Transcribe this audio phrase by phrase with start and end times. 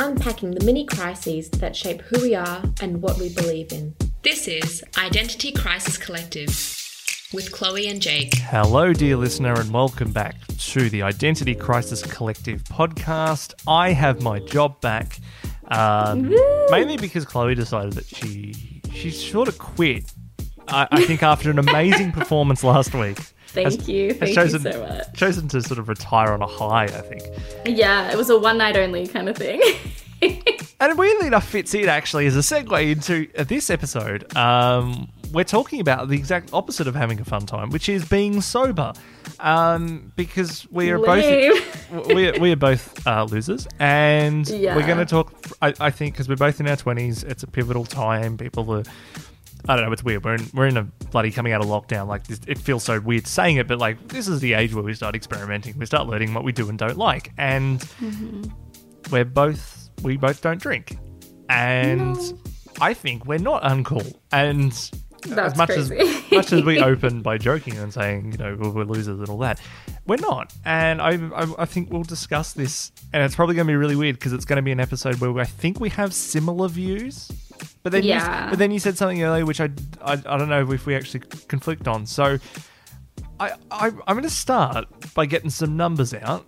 [0.00, 3.94] unpacking the many crises that shape who we are and what we believe in.
[4.22, 6.48] This is Identity Crisis Collective
[7.34, 8.34] with Chloe and Jake.
[8.34, 13.52] Hello, dear listener, and welcome back to the Identity Crisis Collective podcast.
[13.68, 15.18] I have my job back,
[15.68, 16.34] um,
[16.70, 20.10] mainly because Chloe decided that she she sort of quit.
[20.66, 23.18] I, I think after an amazing performance last week.
[23.50, 24.12] Thank has- you.
[24.14, 25.12] Thank chosen, you so much.
[25.14, 27.22] Chosen to sort of retire on a high, I think.
[27.66, 29.60] Yeah, it was a one night only kind of thing.
[30.82, 34.34] And weirdly enough, fits in actually as a segue into this episode.
[34.34, 38.40] Um, we're talking about the exact opposite of having a fun time, which is being
[38.40, 38.92] sober.
[39.40, 41.52] Um, because we are Lame.
[41.90, 44.74] both we we are both uh, losers, and Yeah.
[44.76, 45.32] we're going to talk.
[45.62, 48.36] I, I think because we're both in our twenties, it's a pivotal time.
[48.38, 48.82] People are.
[49.68, 49.92] I don't know.
[49.92, 50.24] It's weird.
[50.24, 52.06] We're in, we're in a bloody coming out of lockdown.
[52.06, 54.84] Like this, it feels so weird saying it, but like this is the age where
[54.84, 55.78] we start experimenting.
[55.78, 58.44] We start learning what we do and don't like, and mm-hmm.
[59.10, 60.96] we're both we both don't drink,
[61.48, 62.38] and No.
[62.80, 64.14] I think we're not uncool.
[64.32, 64.72] And
[65.22, 65.98] That's as much crazy.
[65.98, 69.38] as much as we open by joking and saying you know we're losers and all
[69.38, 69.60] that,
[70.06, 70.52] we're not.
[70.64, 73.96] And I I, I think we'll discuss this, and it's probably going to be really
[73.96, 77.30] weird because it's going to be an episode where I think we have similar views.
[77.82, 78.44] But then, Yeah.
[78.44, 79.70] you, but then you said something earlier which I,
[80.02, 82.04] I, I don't know if we actually conflict on.
[82.06, 82.38] So
[83.38, 86.46] I, I I'm going to start by getting some numbers out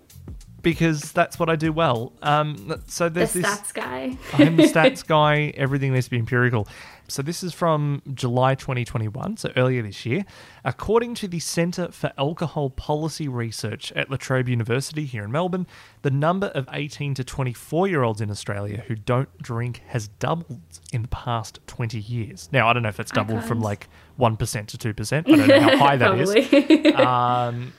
[0.62, 2.12] because that's what I do well.
[2.22, 3.46] Um, so the there's this.
[3.46, 4.16] stats guy.
[4.32, 5.52] I'm the stats guy.
[5.56, 6.66] Everything needs to be empirical.
[7.08, 10.24] So this is from July 2021, so earlier this year.
[10.64, 15.66] According to the Centre for Alcohol Policy Research at La Trobe University here in Melbourne,
[16.00, 20.60] the number of 18 to 24 year olds in Australia who don't drink has doubled
[20.92, 22.48] in the past 20 years.
[22.50, 25.12] Now, I don't know if it's doubled from like 1% to 2%.
[25.12, 26.33] I don't know how high that is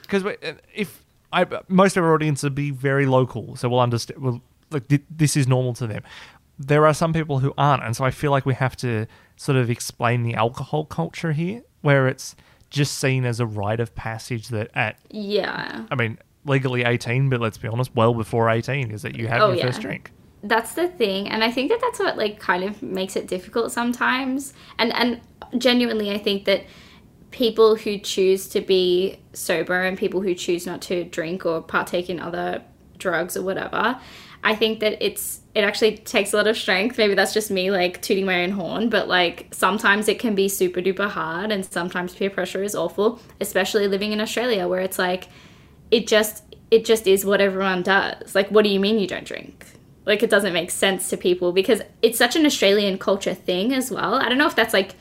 [0.01, 0.23] because
[0.75, 1.02] if
[1.33, 4.21] I most of our audience would be very local, so we'll understand.
[4.21, 6.03] Well, like th- this is normal to them.
[6.59, 9.57] There are some people who aren't, and so I feel like we have to sort
[9.57, 12.35] of explain the alcohol culture here, where it's
[12.69, 15.85] just seen as a rite of passage that at yeah.
[15.91, 19.41] I mean legally eighteen, but let's be honest, well before eighteen is that you have
[19.41, 19.65] Oh, your yeah.
[19.65, 20.11] first drink.
[20.45, 23.71] that's the thing and i think that that's what like kind of makes it difficult
[23.71, 25.21] sometimes and and
[25.57, 26.65] genuinely i think that
[27.33, 32.09] people who choose to be sober and people who choose not to drink or partake
[32.09, 32.61] in other
[32.97, 33.99] drugs or whatever
[34.43, 37.69] i think that it's it actually takes a lot of strength maybe that's just me
[37.71, 41.65] like tooting my own horn but like sometimes it can be super duper hard and
[41.65, 45.27] sometimes peer pressure is awful especially living in australia where it's like
[45.91, 46.43] it just
[46.73, 48.33] it just is what everyone does.
[48.33, 49.63] Like what do you mean you don't drink?
[50.07, 53.91] Like it doesn't make sense to people because it's such an Australian culture thing as
[53.91, 54.15] well.
[54.15, 54.95] I don't know if that's like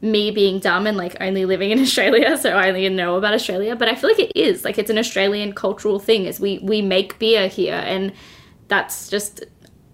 [0.00, 3.76] me being dumb and like only living in Australia, so I only know about Australia,
[3.76, 4.64] but I feel like it is.
[4.64, 8.12] Like it's an Australian cultural thing is we we make beer here and
[8.68, 9.44] that's just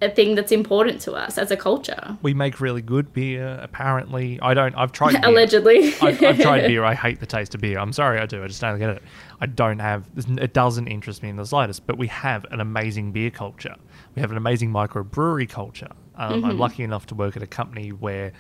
[0.03, 2.17] a thing that's important to us as a culture.
[2.23, 3.59] We make really good beer.
[3.63, 4.75] Apparently, I don't.
[4.75, 5.31] I've tried beer.
[5.31, 5.95] Allegedly.
[6.01, 6.85] I've, I've tried beer.
[6.85, 7.79] I hate the taste of beer.
[7.79, 8.43] I'm sorry, I do.
[8.43, 9.03] I just don't get it.
[9.41, 10.09] I don't have.
[10.17, 11.87] It doesn't interest me in the slightest.
[11.87, 13.75] But we have an amazing beer culture.
[14.15, 15.91] We have an amazing microbrewery culture.
[16.17, 18.33] Um, I'm lucky enough to work at a company where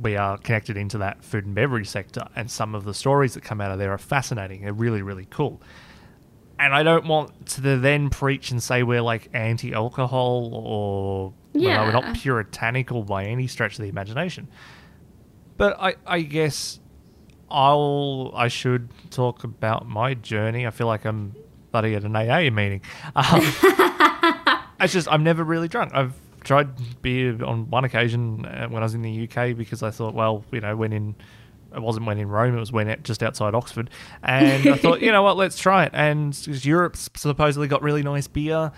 [0.00, 3.42] we are connected into that food and beverage sector, and some of the stories that
[3.42, 4.62] come out of there are fascinating.
[4.62, 5.60] They're really, really cool.
[6.60, 11.84] And I don't want to then preach and say we're like anti-alcohol or you know,
[11.84, 14.48] we're not puritanical by any stretch of the imagination.
[15.56, 16.80] But I, I guess
[17.50, 20.66] I'll I should talk about my journey.
[20.66, 21.34] I feel like I'm
[21.72, 22.82] bloody at an AA meeting.
[23.14, 23.40] Um,
[24.80, 25.92] it's just I'm never really drunk.
[25.94, 26.14] I've
[26.48, 30.14] tried beer on one occasion uh, when I was in the UK because I thought,
[30.14, 31.14] well, you know, when in
[31.74, 33.90] it wasn't when in Rome, it was when just outside Oxford,
[34.22, 35.90] and I thought, you know what, let's try it.
[35.92, 38.72] And 'cause Europe's supposedly got really nice beer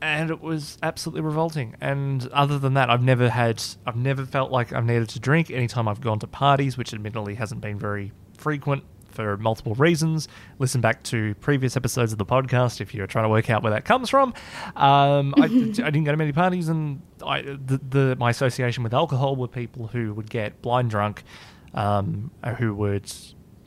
[0.00, 1.76] and it was absolutely revolting.
[1.80, 5.50] And other than that, I've never had, I've never felt like I've needed to drink
[5.50, 10.28] anytime I've gone to parties, which admittedly hasn't been very frequent for multiple reasons.
[10.58, 13.72] Listen back to previous episodes of the podcast if you're trying to work out where
[13.72, 14.34] that comes from.
[14.76, 18.94] Um, I, I didn't go to many parties, and I, the, the my association with
[18.94, 21.22] alcohol were people who would get blind drunk,
[21.74, 23.12] um, who would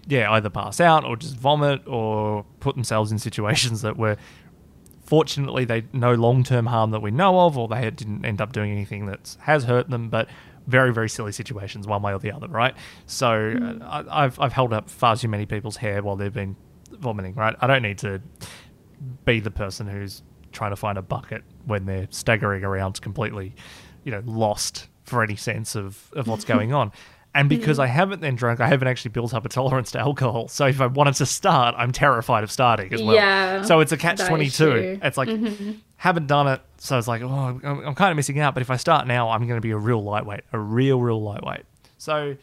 [0.07, 4.17] yeah, either pass out or just vomit or put themselves in situations that were
[5.03, 8.51] fortunately they no long-term harm that we know of or they had- didn't end up
[8.51, 10.27] doing anything that has hurt them but
[10.67, 12.75] very very silly situations one way or the other right?
[13.05, 16.55] So uh, I, I've, I've held up far too many people's hair while they've been
[16.91, 17.55] vomiting right?
[17.59, 18.21] I don't need to
[19.25, 23.55] be the person who's trying to find a bucket when they're staggering around completely
[24.03, 26.91] you know lost for any sense of, of what's going on
[27.35, 30.47] And because I haven't then drunk, I haven't actually built up a tolerance to alcohol.
[30.47, 33.13] So if I wanted to start, I'm terrified of starting as well.
[33.13, 34.99] Yeah, So it's a catch 22.
[35.03, 35.29] It's like,
[35.97, 36.61] haven't done it.
[36.77, 38.53] So it's like, oh, I'm, I'm kind of missing out.
[38.53, 41.21] But if I start now, I'm going to be a real lightweight, a real, real
[41.21, 41.65] lightweight.
[41.97, 42.37] So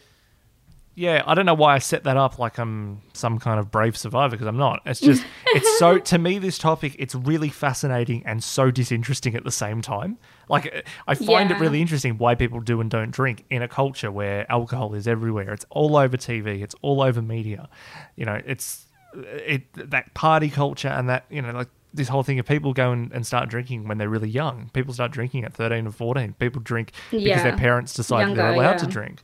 [0.95, 3.97] yeah, I don't know why I set that up like I'm some kind of brave
[3.97, 4.83] survivor because I'm not.
[4.85, 9.45] It's just, it's so, to me, this topic, it's really fascinating and so disinteresting at
[9.45, 10.19] the same time.
[10.53, 14.11] Like, I find it really interesting why people do and don't drink in a culture
[14.13, 15.53] where alcohol is everywhere.
[15.53, 17.69] It's all over TV, it's all over media.
[18.17, 22.39] You know, it's it that party culture and that, you know, like this whole thing
[22.39, 24.71] of people go and, and start drinking when they're really young.
[24.73, 26.35] People start drinking at 13 and 14.
[26.39, 27.43] People drink because Yeah.
[27.43, 28.91] their parents decide they're Younger, allowed to yeah.
[28.93, 29.23] drink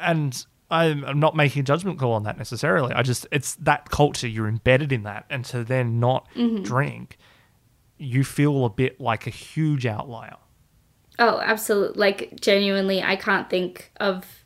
[0.00, 2.92] and I'm, I'm not making a judgment call on that necessarily.
[2.94, 6.62] I just it's that culture you're embedded in that, and to then not Mm-hmm.
[6.62, 7.16] drink,
[8.04, 10.36] you feel a bit like a huge outlier.
[11.18, 11.98] Oh, absolutely.
[11.98, 14.44] Like, genuinely, I can't think of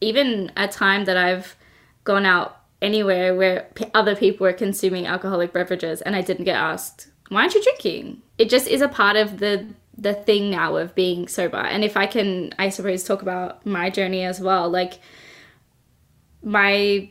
[0.00, 1.56] even a time that I've
[2.04, 6.56] gone out anywhere where p- other people were consuming alcoholic beverages and I didn't get
[6.56, 8.22] asked, why aren't you drinking?
[8.38, 9.66] It just is a part of the
[9.98, 11.58] the thing now of being sober.
[11.58, 14.70] And if I can, I suppose, talk about my journey as well.
[14.70, 14.98] Like,
[16.42, 17.10] my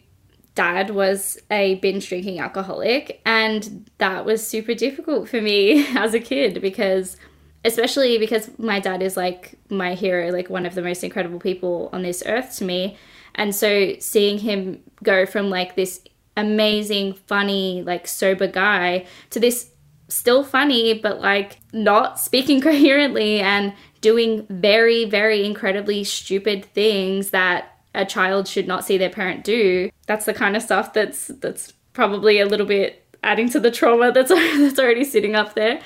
[0.60, 6.20] dad was a binge drinking alcoholic and that was super difficult for me as a
[6.20, 7.16] kid because
[7.64, 11.90] especially because my dad is like my hero like one of the most incredible people
[11.94, 12.98] on this earth to me.
[13.36, 16.02] And so seeing him go from like this
[16.36, 19.72] amazing funny like sober guy to this
[20.10, 27.79] still funny but like not speaking coherently and doing very very incredibly stupid things that
[27.96, 31.74] a child should not see their parent do that's the kind of stuff that's that's
[31.94, 35.80] probably a little bit adding to the trauma that's that's already sitting up there.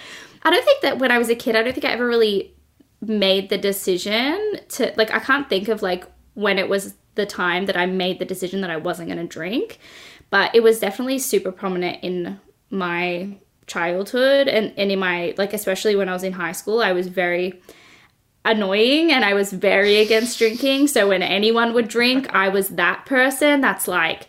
[0.44, 2.54] I don't think that when i was a kid i don't think i ever really
[3.02, 7.66] made the decision to like i can't think of like when it was the time
[7.66, 9.80] that i made the decision that i wasn't going to drink
[10.30, 12.40] but it was definitely super prominent in
[12.70, 16.92] my childhood and, and in my like especially when i was in high school i
[16.92, 17.62] was very
[18.46, 20.88] annoying and I was very against drinking.
[20.88, 24.28] So when anyone would drink, I was that person that's like,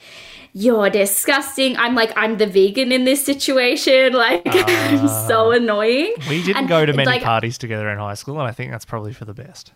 [0.57, 1.77] you're disgusting.
[1.77, 4.13] I'm like, I'm the vegan in this situation.
[4.25, 5.57] Like, I'm so ah.
[5.57, 6.15] annoying.
[6.29, 8.71] We didn't And, go to many like, parties together in high school, and I think
[8.71, 9.73] that's probably for the best.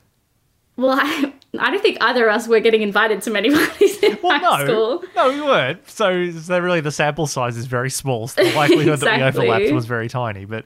[0.78, 4.16] Well, I, I don't think either of us were getting invited to many parties in
[4.22, 5.04] Well, high no, school.
[5.16, 5.90] no, we weren't.
[5.90, 8.28] So, so really, the sample size is very small.
[8.28, 9.48] So the likelihood that we Exactly.
[9.50, 10.44] overlapped was very tiny.
[10.44, 10.64] But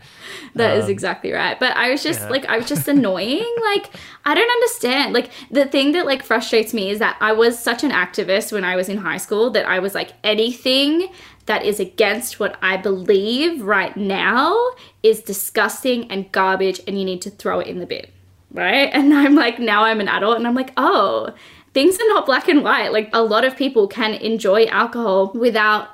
[0.55, 1.59] That is Um, exactly right.
[1.59, 2.29] But I was just yeah.
[2.29, 3.47] like, I was just annoying.
[3.64, 3.87] like,
[4.26, 5.14] I don't understand.
[5.14, 8.64] Like, the thing that like frustrates me is that I was such an activist when
[8.64, 11.09] I was in high school that I was like, anything
[11.47, 14.55] that is against what I believe right now
[15.03, 18.06] is disgusting and garbage, and you need to throw it in the bin.
[18.52, 18.90] Right.
[18.94, 21.31] And I'm like, now I'm an adult, and I'm like, oh,
[21.75, 22.93] things are not black and white.
[22.93, 25.88] Like, a lot of people can enjoy alcohol without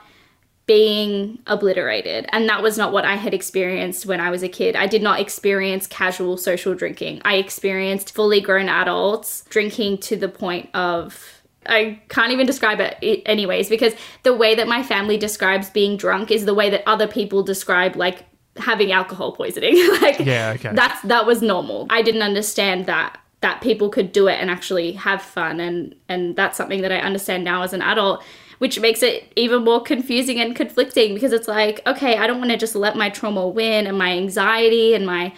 [0.68, 2.26] being obliterated.
[2.28, 4.76] And that was not what I had experienced when I was a kid.
[4.76, 7.22] I did not experience casual social drinking.
[7.24, 11.42] I experienced fully grown adults drinking to the point of.
[11.66, 16.30] I can't even describe it anyways because the way that my family describes being drunk
[16.30, 18.24] is the way that other people describe like
[18.58, 19.76] having alcohol poisoning.
[20.00, 20.72] like Yeah, okay.
[20.74, 21.86] that's that was normal.
[21.90, 26.34] I didn't understand that that people could do it and actually have fun and and
[26.36, 28.22] that's something that I understand now as an adult
[28.58, 32.50] which makes it even more confusing and conflicting because it's like okay I don't want
[32.50, 35.32] to just let my trauma win and my anxiety and my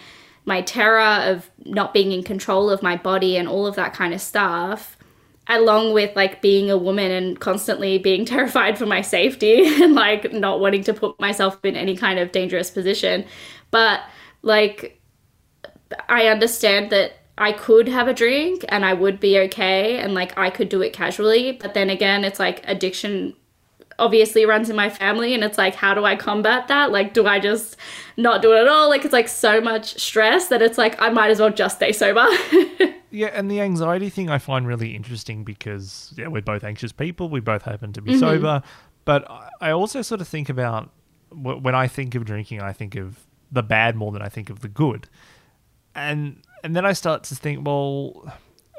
[0.45, 4.13] my terror of not being in control of my body and all of that kind
[4.13, 4.97] of stuff
[5.59, 10.31] along with like being a woman and constantly being terrified for my safety and like
[10.33, 13.25] not wanting to put myself in any kind of dangerous position
[13.69, 14.01] but
[14.41, 15.01] like
[16.09, 20.37] I understand that I could have a drink and I would be okay and like
[20.37, 21.53] I could do it casually.
[21.53, 23.35] But then again, it's like addiction
[23.99, 26.91] obviously runs in my family and it's like how do I combat that?
[26.91, 27.77] Like do I just
[28.17, 28.89] not do it at all?
[28.89, 31.91] Like it's like so much stress that it's like I might as well just stay
[31.91, 32.27] sober.
[33.11, 37.29] Yeah, and the anxiety thing I find really interesting because yeah, we're both anxious people.
[37.29, 38.19] We both happen to be Mm-hmm.
[38.19, 38.63] sober,
[39.05, 40.89] but I- also sort of think about
[41.31, 43.19] when I think of drinking, I think of
[43.51, 45.07] the bad more than I think of the good,
[45.95, 48.31] and and then I start to think, well,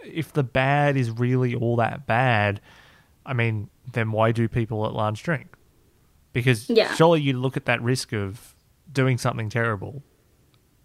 [0.05, 2.61] if the bad is really all that bad,
[3.27, 5.49] I mean, then why do people at large drink?
[6.33, 6.95] Because Yeah.
[6.95, 8.55] surely you look at that risk of
[8.91, 10.03] doing something terrible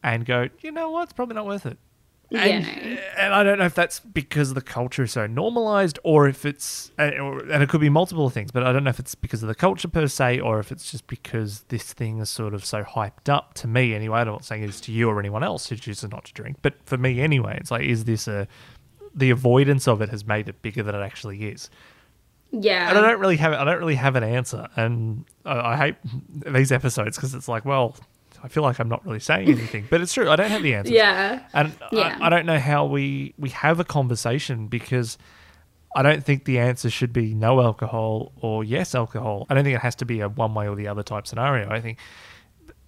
[0.03, 1.77] and go, you know what, it's probably not worth it.
[2.29, 3.01] Yeah, And, no.
[3.17, 6.91] and I don't know if that's because the culture is so normalized, or if it's,
[6.97, 9.55] and it could be multiple things, but I don't know if it's because of the
[9.55, 13.29] culture per se, or if it's just because this thing is sort of so hyped
[13.29, 14.19] up to me anyway.
[14.19, 16.73] I'm not saying it's to you or anyone else who chooses not to drink, but
[16.85, 18.47] for me anyway, it's like, is this a
[19.15, 21.69] the avoidance of it has made it bigger than it actually is.
[22.51, 22.89] Yeah.
[22.89, 25.95] And I don't really have I don't really have an answer, and I, I hate
[26.29, 27.95] these episodes because it's like, well,
[28.43, 30.29] I feel like I'm not really saying anything, but it's true.
[30.29, 30.93] I don't have the answer.
[30.93, 31.43] yeah.
[31.53, 32.17] and Yeah.
[32.21, 35.17] I, I don't know how we we have a conversation because
[35.95, 39.47] I don't think the answer should be no alcohol or yes alcohol.
[39.49, 41.69] I don't think it has to be a one way or the other type scenario.
[41.69, 41.97] I think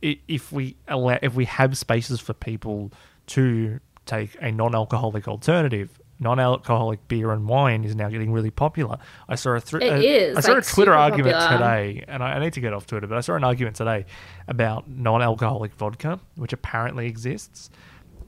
[0.02, 2.92] if we allow if we have spaces for people
[3.28, 5.99] to take a non-alcoholic alternative.
[6.22, 8.98] Non-alcoholic beer and wine is now getting really popular.
[9.30, 9.98] I saw a, thr- It a-
[10.32, 11.58] is, I saw like, a Twitter argument popular.
[11.60, 14.06] today, and I, I need to get off Twitter, but I saw an argument today
[14.48, 17.70] about non-alcoholic vodka, which apparently exists,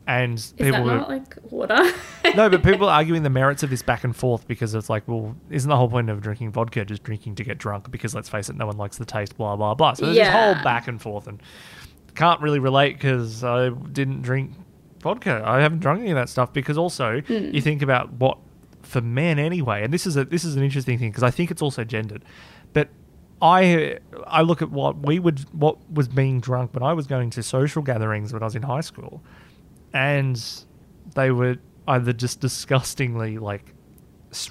[0.07, 1.77] and Is people were- like water?
[2.36, 5.05] no, but people are arguing the merits of this back and forth because it's like,
[5.07, 7.91] well, isn't the whole point of drinking vodka just drinking to get drunk?
[7.91, 9.93] Because let's face it, no one likes the taste, blah blah blah.
[9.93, 11.41] So there's this whole back and forth, and
[12.15, 14.51] can't really relate because I didn't drink
[15.01, 15.41] vodka.
[15.46, 17.50] I haven't drunk any of that stuff because also Hmm.
[17.53, 18.38] you think about what
[18.81, 21.51] for men anyway, and this is a this is an interesting thing because I think
[21.51, 22.24] it's also gendered,
[22.74, 22.89] but.
[23.43, 27.31] I I look at what we would what was being drunk when I was going
[27.31, 29.24] to social gatherings when I was in high school,
[29.93, 30.39] and
[31.15, 33.74] they were either just disgustingly like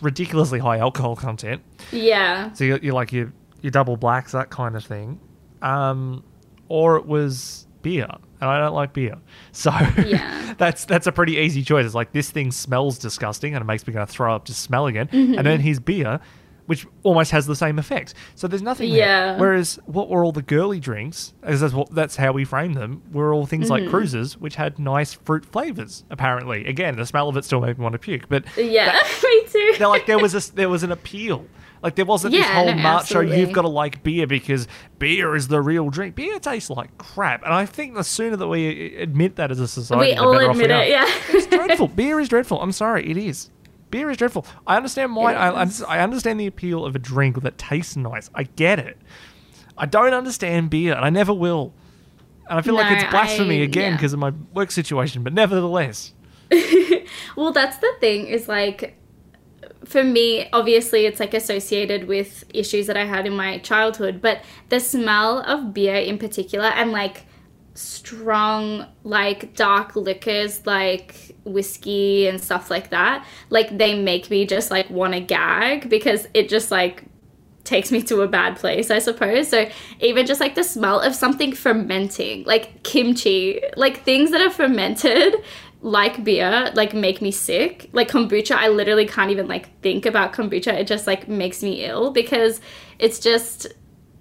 [0.02, 1.62] ridiculously high alcohol content.
[1.92, 2.52] yeah.
[2.52, 5.20] So you you like your your double blacks that kind of thing,
[5.62, 6.24] um,
[6.68, 8.06] or it was beer,
[8.40, 9.16] and I don't like beer.
[9.52, 9.70] So
[10.04, 10.54] Yeah.
[10.58, 11.84] that's that's a pretty easy choice.
[11.86, 14.60] It's like this thing smells disgusting, and it makes me going to throw up just
[14.60, 15.10] smelling it.
[15.10, 15.34] Mm-hmm.
[15.38, 16.20] And then here's beer.
[16.66, 18.14] Which almost has the same effect.
[18.36, 18.90] So there's nothing.
[18.90, 18.98] there.
[18.98, 19.38] Yeah.
[19.38, 21.34] Whereas what were all the girly drinks?
[21.42, 23.02] As that's, what, that's how we frame them.
[23.10, 23.86] Were all things Mm-hmm.
[23.86, 26.04] like cruisers, which had nice fruit flavors.
[26.10, 28.28] Apparently, again, the smell of it still made me want to puke.
[28.28, 28.96] But Yeah.
[29.24, 29.74] Me too.
[29.78, 31.44] they're like there was a there was an appeal.
[31.82, 33.20] Like there wasn't this whole no, macho.
[33.20, 34.68] You've got to like beer because
[34.98, 36.14] beer is the real drink.
[36.14, 39.68] Beer tastes like crap, and I think the sooner that we admit that as a
[39.68, 40.90] society, we the all better off we admit it.
[40.90, 41.06] Yeah.
[41.30, 41.88] It's dreadful.
[42.00, 42.60] Beer is dreadful.
[42.60, 43.50] I'm sorry, it is.
[43.90, 44.46] Beer is dreadful.
[44.66, 45.34] I understand why.
[45.34, 45.68] I.
[45.88, 48.30] I understand the appeal of a drink that tastes nice.
[48.34, 48.98] I get it.
[49.78, 51.72] I don't understand beer, and I never will.
[52.48, 53.96] And I feel like it's blasphemy I- again yeah.
[53.96, 55.22] because of my work situation.
[55.22, 56.12] But nevertheless,
[57.36, 58.96] Well, that's the thing is like
[59.84, 64.42] for me, obviously it's like associated with issues that I had in my childhood, but
[64.68, 67.26] the smell of beer in particular and like
[67.74, 74.70] strong like dark liquors like whiskey and stuff like that, like they make me just
[74.70, 77.04] like want to gag because it just like
[77.64, 79.48] takes me to a bad place, I suppose.
[79.48, 79.68] So
[80.00, 85.36] even just like the smell of something fermenting, like kimchi, like things that are fermented,
[85.82, 87.88] like beer, like make me sick.
[87.92, 90.74] Like kombucha, I literally can't even like think about kombucha.
[90.74, 92.60] It just like makes me ill because
[92.98, 93.66] it's just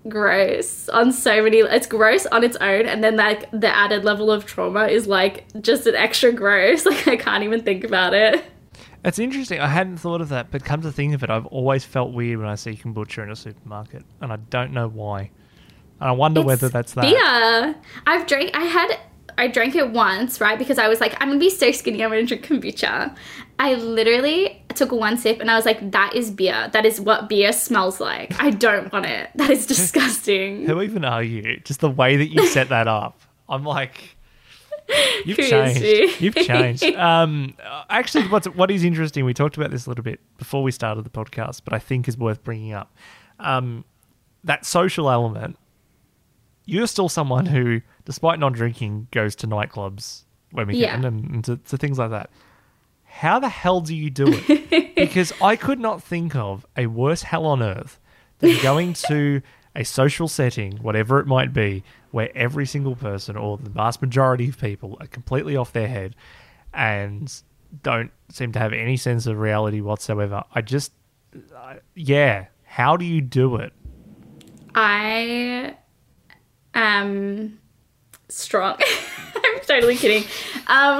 [0.07, 4.31] gross on so many it's gross on its own and then like the added level
[4.31, 8.43] of trauma is like just an extra gross like i can't even think about it
[9.03, 9.61] It's interesting.
[9.61, 12.39] I hadn't thought of that, but come to think of it, I've always felt weird
[12.39, 15.31] when I see kombucha in a supermarket, and I don't know why.
[16.01, 17.03] And I wonder whether that's that.
[17.03, 17.75] beer.
[18.05, 18.51] I've drank.
[18.53, 18.99] I had.
[19.39, 20.59] I drank it once, right?
[20.59, 22.03] Because I was like, I'm gonna be so skinny.
[22.03, 23.15] I'm gonna drink kombucha.
[23.57, 26.69] I literally took one sip and I was like, that is beer.
[26.71, 28.33] That is what beer smells like.
[28.41, 29.29] I don't want it.
[29.35, 30.65] That is disgusting.
[30.65, 31.59] Who even are you?
[31.65, 33.19] Just the way that you set that up.
[33.49, 34.15] I'm like,
[35.25, 36.21] you've Who changed.
[36.21, 36.83] You've changed.
[36.95, 37.55] Um,
[37.89, 39.25] actually, what's what is interesting?
[39.25, 42.07] We talked about this a little bit before we started the podcast, but I think
[42.07, 42.93] is worth bringing up.
[43.39, 43.85] Um,
[44.43, 45.57] that social element.
[46.65, 50.95] You're still someone who, despite not drinking, goes to nightclubs when we Yeah.
[50.95, 52.31] can and, and to, to things like that.
[53.03, 54.95] How the hell do you do it?
[54.95, 57.99] because I could not think of a worse hell on earth
[58.39, 59.43] than going to
[59.75, 64.49] a social setting, whatever it might be, where every single person or the vast majority
[64.49, 66.15] of people are completely off their head
[66.73, 67.43] and
[67.83, 70.43] don't seem to have any sense of reality whatsoever.
[70.55, 70.93] I just,
[71.55, 72.47] I yeah.
[72.63, 73.71] How do you do it?
[74.73, 75.75] I
[76.73, 77.59] am
[78.29, 78.77] strong.
[79.35, 80.23] I'm totally kidding.
[80.67, 80.99] Um,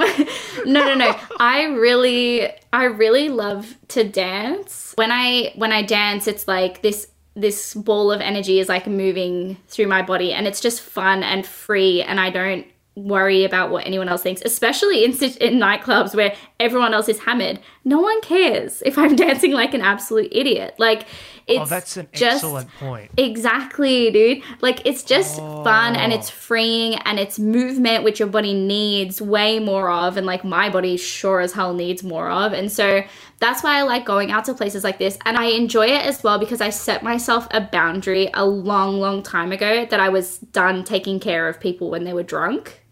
[0.64, 1.18] no, no, no.
[1.38, 4.92] I really, I really love to dance.
[4.96, 9.56] When I when I dance, it's like this this ball of energy is like moving
[9.68, 13.86] through my body, and it's just fun and free, and I don't worry about what
[13.86, 17.60] anyone else thinks, especially in in nightclubs where everyone else is hammered.
[17.84, 20.74] No one cares if I'm dancing like an absolute idiot.
[20.78, 21.06] Like
[21.50, 23.10] Oh, it's oh, that's an just excellent point.
[23.16, 24.42] Exactly, dude.
[24.60, 26.16] Like it's just fun and Oh.
[26.16, 30.70] it's freeing and it's movement which your body needs way more of and like my
[30.70, 32.52] body sure as hell needs more of.
[32.52, 33.02] And so
[33.38, 36.22] that's why I like going out to places like this and I enjoy it as
[36.22, 40.38] well because I set myself a boundary a long long time ago that I was
[40.38, 42.82] done taking care of people when they were drunk.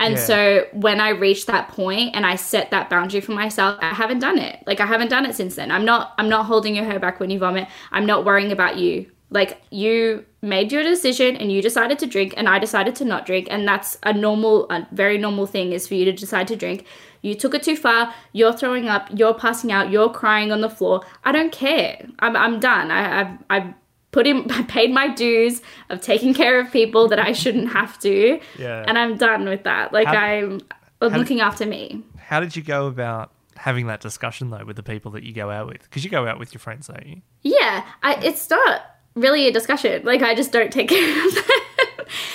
[0.00, 0.20] And Yeah.
[0.20, 4.20] so when I reached that point and I set that boundary for myself, I haven't
[4.20, 4.62] done it.
[4.66, 5.70] Like I haven't done it since then.
[5.70, 7.66] I'm not I'm not holding your hair back when you vomit.
[7.90, 9.06] I'm not worrying about you.
[9.30, 13.26] Like you made your decision and you decided to drink and I decided to not
[13.26, 16.56] drink and that's a normal a very normal thing is for you to decide to
[16.56, 16.86] drink.
[17.20, 18.14] You took it too far.
[18.32, 19.08] You're throwing up.
[19.12, 19.90] You're passing out.
[19.90, 21.02] You're crying on the floor.
[21.24, 22.06] I don't care.
[22.20, 22.92] I'm, I'm done.
[22.92, 23.74] I, I've, I've
[24.10, 27.98] put in, I paid my dues of taking care of people that I shouldn't have
[28.00, 28.40] to.
[28.58, 28.84] Yeah.
[28.86, 29.92] And I'm done with that.
[29.92, 30.60] Like How- I'm,
[31.00, 32.02] looking after me.
[32.18, 35.50] How did you go about having that discussion though with the people that you go
[35.50, 35.82] out with?
[35.82, 37.22] Because you go out with your friends, don't you?
[37.42, 38.82] Yeah, I, it's not
[39.14, 40.04] really a discussion.
[40.04, 41.44] Like I just don't take care of them,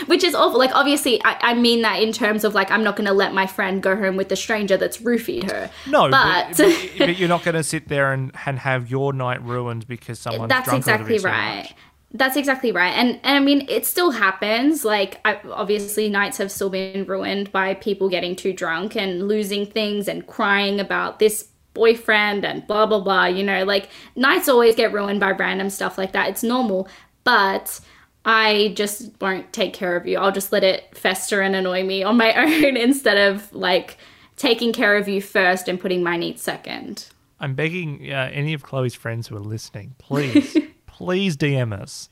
[0.05, 0.59] which is awful.
[0.59, 3.33] Like obviously, I, I mean that in terms of like I'm not going to let
[3.33, 5.69] my friend go home with a stranger that's roofied her.
[5.87, 9.43] No, but, but, but, you're not going to sit there and, and have your night
[9.43, 11.73] ruined because someone's that's drunk exactly right.
[12.15, 12.91] That's exactly right.
[12.91, 14.85] And and I mean, it still happens.
[14.85, 19.65] Like I, obviously, nights have still been ruined by people getting too drunk and losing
[19.65, 23.25] things and crying about this boyfriend and blah blah blah.
[23.25, 26.29] You know, like nights always get ruined by random stuff like that.
[26.29, 26.87] It's normal,
[27.23, 27.79] but.
[28.25, 30.17] I just won't take care of you.
[30.17, 32.33] I'll just let it fester and annoy me on my
[32.65, 33.97] own instead of like
[34.37, 37.07] taking care of you first and putting my needs second.
[37.39, 42.09] I'm begging uh, any of Chloe's friends who are listening, please, please DM us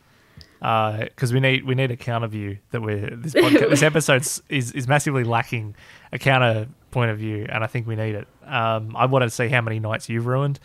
[0.59, 4.71] because we need we need a counter view that we're this podcast, this episode is
[4.73, 5.75] is massively lacking
[6.11, 8.27] a counter point of view, and I think we need it.
[8.45, 10.59] Um, I wanted to see how many nights you've ruined.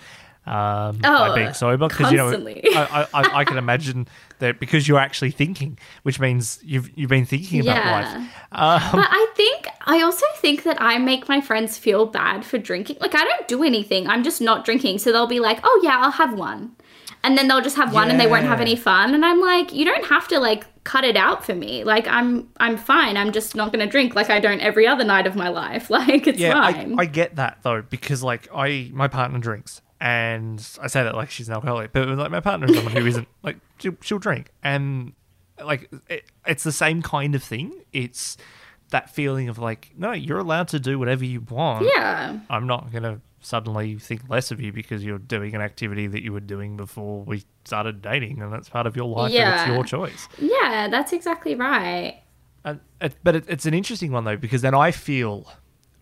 [0.44, 2.30] Um, by Oh, being sober, because you know.
[2.30, 4.06] I, I, I can imagine
[4.38, 7.92] that because you're actually thinking, which means you've you've been thinking about Yeah.
[7.92, 8.32] life.
[8.52, 12.58] Um, But I think I also think that I make my friends feel bad for
[12.58, 12.98] drinking.
[13.00, 14.08] Like I don't do anything.
[14.08, 14.98] I'm just not drinking.
[14.98, 16.72] So they'll be like, "Oh yeah, I'll have one."
[17.24, 19.12] And then they'll just have one and they won't have any fun.
[19.14, 21.82] And I'm like, "You don't have to like cut it out for me.
[21.82, 23.16] Like I'm I'm fine.
[23.16, 25.90] I'm just not going to drink like I don't every other night of my life.
[25.96, 29.82] Like it's yeah, I, fine." I get that though because like I my partner drinks
[30.00, 33.06] and I say that like she's an alcoholic, but like my partner is someone who
[33.06, 35.12] isn't like she'll, she'll drink and
[35.64, 37.72] like it, it's the same kind of thing.
[37.92, 38.36] It's
[38.90, 41.86] that feeling of like no, you're allowed to do whatever you want.
[41.86, 42.38] yeah.
[42.50, 46.32] I'm not gonna suddenly think less of you because you're doing an activity that you
[46.32, 49.60] were doing before we started dating, and that's part of your life and Yeah.
[49.62, 50.28] it's your choice.
[50.38, 52.22] Yeah, that's exactly right.
[52.64, 55.50] And it, but it, it's an interesting one though because then I feel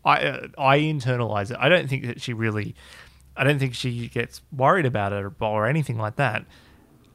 [0.04, 1.58] I uh, I internalize it.
[1.60, 2.74] I don't think that she really,
[3.36, 6.44] I don't think she gets worried about it or, or anything like that.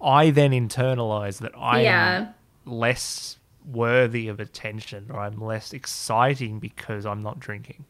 [0.01, 2.17] I then internalize that I Yeah.
[2.17, 2.27] am
[2.65, 7.86] less worthy of attention or I'm less exciting because I'm not drinking.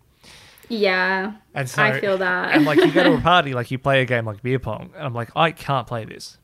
[0.67, 1.33] Yeah.
[1.55, 2.53] And so I feel that.
[2.53, 4.91] and like you go to a party, like you play a game like beer pong,
[4.95, 6.37] and I'm like, I can't play this.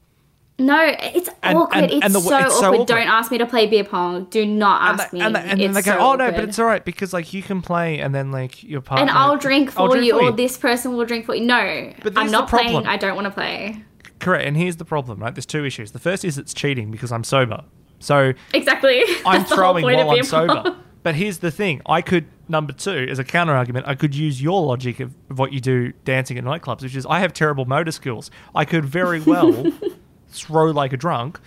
[0.57, 1.83] No, it's And- awkward.
[1.83, 2.73] and- it's, the- so, it's so awkward.
[2.81, 2.87] awkward.
[2.87, 4.25] Don't ask me to play beer pong.
[4.29, 5.25] Do not And, ask they- me.
[5.25, 7.33] and, they- and then they go, so oh no, but it's all right because like
[7.33, 10.17] you can play, and then like your partner and I'll drink for I'll drink you,
[10.17, 11.45] for or this person will drink for you.
[11.45, 12.87] No, But I'm not playing.
[12.87, 13.83] I don't want to play.
[14.19, 14.45] Correct.
[14.47, 15.35] And here's the problem, right?
[15.35, 15.91] There's two issues.
[15.91, 17.63] The first is it's cheating because I'm sober.
[17.99, 19.03] So Exactly.
[19.25, 20.77] I'm throwing while I'm sober.
[21.03, 21.81] But here's the thing.
[21.85, 25.53] I could, number two, as a counter argument, I could use your logic of what
[25.53, 28.31] you do dancing at nightclubs, which is I have terrible motor skills.
[28.55, 29.71] I could very well
[30.35, 31.39] throw like a drunk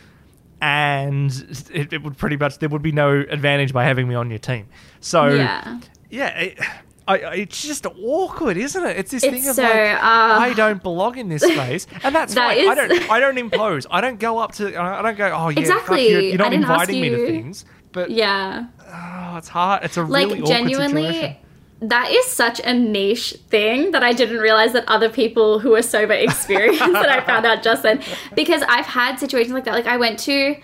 [0.61, 1.31] and
[1.72, 4.38] it, it would pretty much, there would be no advantage by having me on your
[4.40, 4.66] team.
[5.01, 5.81] So, Yeah.
[6.11, 6.59] yeah, it,
[7.07, 8.98] I, it's just awkward, isn't it?
[8.98, 12.14] It's this It's thing of so, like uh, I don't belong in this space, and
[12.14, 12.68] that's That fine.
[12.68, 13.11] I don't.
[13.11, 13.87] I don't impose.
[13.90, 14.79] I don't go up to.
[14.79, 15.33] I don't go.
[15.35, 16.07] Oh yeah, Exactly.
[16.11, 16.18] you.
[16.18, 17.64] You're I not inviting me to things.
[17.92, 18.66] But Yeah.
[18.87, 19.85] oh, it's hard.
[19.85, 21.03] It's a Like really awkward genuinely.
[21.05, 21.37] situation.
[21.81, 25.83] That is such a niche thing that I didn't realize that other people who are
[25.83, 28.03] sober experience that I found out just then.
[28.35, 29.75] Because I've had situations like that.
[29.75, 30.57] Like I went to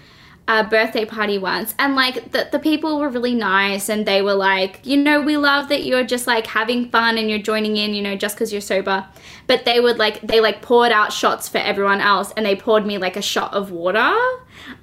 [0.47, 4.35] a birthday party once and like the, the people were really nice and they were
[4.35, 7.95] like, you know, we love that you're just like having fun and you're joining in,
[7.95, 9.07] you know, just because you're sober.
[9.47, 12.85] But they would like, they like poured out shots for everyone else and they poured
[12.85, 14.15] me like a shot of water.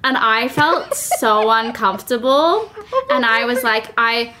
[0.02, 2.68] And I felt so uncomfortable.
[3.10, 4.34] And I was like, I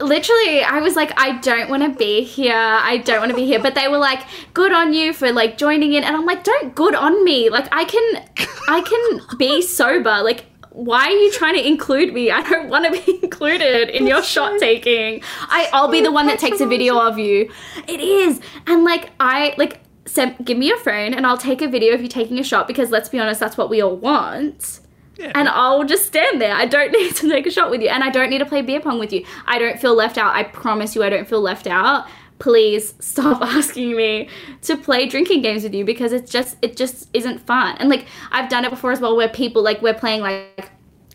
[0.00, 2.54] literally i was like i don't want to be here.
[2.54, 3.60] I don't want to be here.
[3.60, 4.22] But they were like
[4.54, 6.04] good on you for like joining in.
[6.04, 7.50] And i'm like don't good on me.
[7.50, 8.24] Like i can
[8.68, 10.22] i can be sober.
[10.22, 12.30] Like why are you trying to include me?
[12.30, 16.26] I don't want to be included in your shot taking i i'll be the one
[16.26, 17.50] that takes a video of you.
[17.86, 18.40] It is.
[18.66, 22.00] And like i like send, give me your phone and i'll take a video of
[22.00, 24.80] you taking a shot because let's be honest that's what we all want
[25.18, 25.32] Yeah.
[25.34, 26.54] and I'll just stand there.
[26.54, 28.62] I don't need to take a shot with you, and I don't need to play
[28.62, 29.24] beer pong with you.
[29.46, 30.34] I don't feel left out.
[30.34, 32.06] I promise you, I don't feel left out.
[32.38, 34.28] Please stop asking me
[34.62, 37.76] to play drinking games with you because it's just it just isn't fun.
[37.78, 40.70] And like I've done it before as well, where people like we're playing like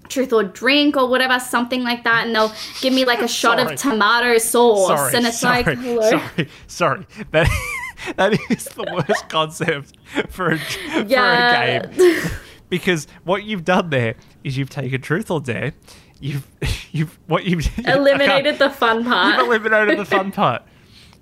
[0.09, 3.59] truth or drink or whatever, something like that, and they'll give me like a shot
[3.59, 3.73] Sorry.
[3.75, 6.09] of tomato sauce, sorry, and it's sorry, like, hello.
[6.09, 7.07] sorry, sorry.
[7.31, 7.47] That
[8.17, 9.93] that is the worst concept
[10.29, 10.59] for a,
[11.05, 11.81] Yeah.
[11.85, 12.31] for a game
[12.71, 15.73] because what you've done there is you've taken truth or dare.
[16.19, 16.47] You've
[16.91, 19.37] you've what you've eliminated the fun part.
[19.37, 20.63] You've eliminated the fun part.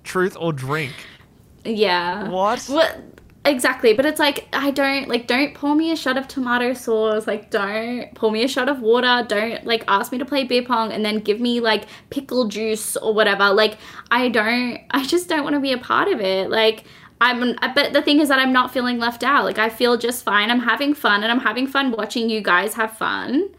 [0.06, 0.94] Truth or drink.
[1.66, 2.30] yeah.
[2.30, 2.64] What?
[2.68, 2.98] What?
[3.46, 7.26] Exactly, but it's like I don't like don't pour me a shot of tomato sauce,
[7.26, 10.62] like don't pour me a shot of water, don't like ask me to play beer
[10.62, 13.50] pong and then give me like pickle juice or whatever.
[13.54, 13.78] Like
[14.12, 16.50] I don't I just don't want to be a part of it.
[16.50, 16.84] Like
[17.22, 19.44] I'm but the thing is that I'm not feeling left out.
[19.44, 20.50] Like I feel just fine.
[20.50, 23.50] I'm having fun and I'm having fun watching you guys have fun.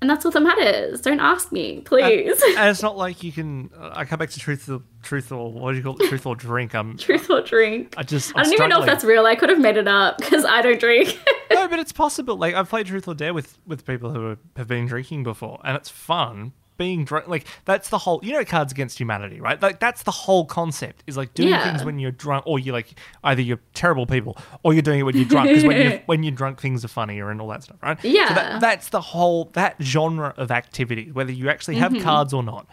[0.00, 1.00] And that's what that matters.
[1.00, 2.42] Don't ask me, please.
[2.42, 3.70] And it's not like you can.
[3.78, 6.08] Uh, I come back to truth or truth or what do you call it?
[6.08, 6.74] Truth or drink.
[6.74, 6.96] I'm.
[6.96, 7.94] Truth or drink.
[7.96, 8.34] I just.
[8.34, 9.26] I I'm don't even know if that's real.
[9.26, 11.20] I could have made it up because I don't drink.
[11.52, 12.36] no, but it's possible.
[12.36, 15.60] Like I've played Truth or Dare with with people who are, have been drinking before,
[15.62, 17.28] and it's fun being drunk.
[17.28, 18.20] Like that's the whole.
[18.22, 19.60] You know, Cards Against Humanity, right?
[19.60, 21.04] Like that's the whole concept.
[21.06, 21.64] Is like doing Yeah.
[21.70, 25.02] things when you're drunk, or you're like either you're terrible people, or you're doing it
[25.04, 25.48] when you're drunk.
[25.48, 28.00] Because when you when you're drunk, things are funnier and all that stuff, right?
[28.00, 28.32] So Yeah.
[28.34, 32.02] that, that's the whole that genre of activity, whether you actually have Mm-hmm.
[32.02, 32.66] cards or not.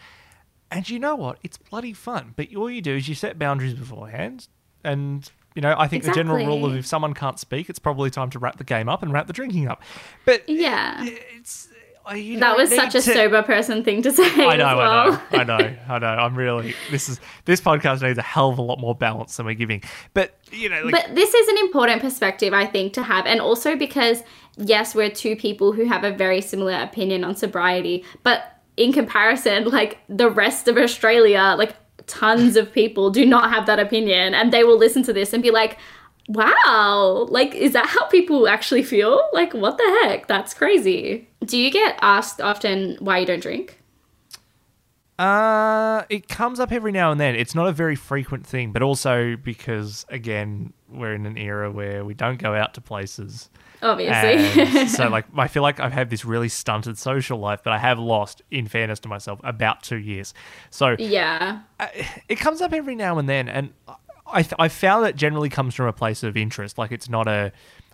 [0.71, 1.39] And you know what?
[1.43, 2.33] It's bloody fun.
[2.35, 4.47] But all you do is you set boundaries beforehand.
[4.83, 8.09] And, you know, I think the general rule of if someone can't speak, it's probably
[8.11, 9.81] time to wrap the game up and wrap the drinking up.
[10.25, 11.03] But yeah.
[11.03, 11.69] it's.
[12.09, 14.23] Uh, You That was such a to- sober person thing to say.
[14.45, 15.21] I know, as well.
[15.31, 16.07] I know, I know, I know.
[16.07, 16.73] I'm really.
[16.91, 19.83] This is this podcast needs a hell of a lot more balance than we're giving.
[20.13, 23.25] But you know, like, But this is an important perspective, I think, to have.
[23.25, 24.23] And also because,
[24.57, 28.03] yes, we're two people who have a very similar opinion on sobriety.
[28.23, 31.75] But in comparison, like the rest of Australia, like
[32.07, 34.33] tons of people do not have that opinion.
[34.33, 35.77] And they will listen to this and be like,
[36.29, 39.21] wow, like, is that how people actually feel?
[39.33, 40.27] Like, what the heck?
[40.27, 41.27] That's crazy.
[41.43, 43.79] Do you get asked often why you don't drink?
[45.17, 47.35] Uh, it comes up every now and then.
[47.35, 52.05] It's not a very frequent thing, but also because again, we're in an era where
[52.05, 53.49] we don't go out to places.
[53.81, 54.87] Obviously.
[54.87, 57.99] So like I feel like I've had this really stunted social life, but I have
[57.99, 60.33] lost, in fairness to myself, about two years.
[60.69, 61.61] So yeah.
[62.29, 63.73] it comes up every now and then, and
[64.31, 66.77] I I found it generally comes from a place of interest.
[66.77, 67.51] Like it's not a.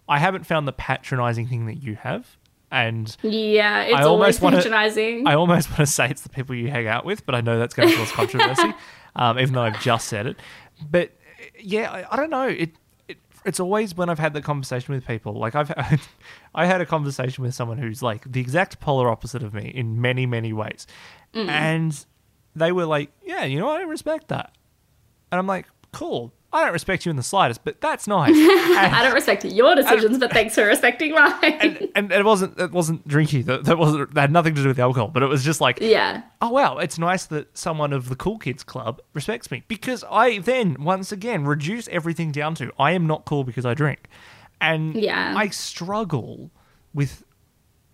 [0.07, 2.37] I haven't found the patronizing thing that you have,
[2.71, 3.81] and Yeah.
[3.83, 4.07] It's I always
[4.39, 5.27] almost wanna- patronizing.
[5.27, 7.57] I almost want to say it's the people you hang out with, but I know
[7.57, 8.73] that's going to cause controversy,
[9.15, 10.37] um, even though I've just said it.
[10.91, 11.11] But
[11.59, 12.47] yeah, I, I don't know.
[12.47, 12.73] It,
[13.07, 15.33] it it's always when I've had the conversation with people.
[15.33, 15.71] Like I've
[16.55, 20.01] I had a conversation with someone who's like the exact polar opposite of me in
[20.01, 20.85] many many ways,
[21.33, 22.05] and
[22.55, 24.53] they were like, "Yeah, you know, I respect that,"
[25.31, 28.31] and I'm like, "Cool." I don't respect you in the slightest, but that's nice.
[28.33, 31.33] I don't respect your decisions, but thanks for respecting mine.
[31.43, 33.43] and, and it wasn't it wasn't drinky.
[33.43, 35.09] That, that wasn't that had nothing to do with alcohol.
[35.09, 36.21] But it was just like, yeah.
[36.41, 40.37] oh wow, it's nice that someone of the cool kids club respects me because I
[40.39, 44.07] then once again reduce everything down to I am not cool because I drink,
[44.61, 45.33] and Yeah.
[45.35, 46.51] I struggle
[46.93, 47.23] with